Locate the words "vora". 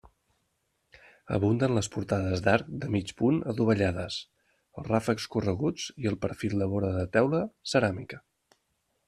6.75-6.91